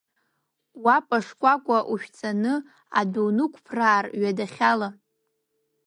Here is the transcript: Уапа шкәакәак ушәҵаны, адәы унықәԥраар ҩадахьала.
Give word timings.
Уапа 0.83 1.17
шкәакәак 1.25 1.85
ушәҵаны, 1.93 2.53
адәы 2.99 3.21
унықәԥраар 3.27 4.05
ҩадахьала. 4.19 4.89